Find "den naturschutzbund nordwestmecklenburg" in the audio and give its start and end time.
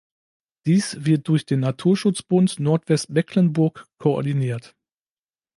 1.45-3.85